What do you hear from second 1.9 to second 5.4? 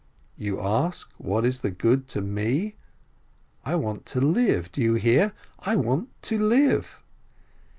to me? I want to live, do you hear?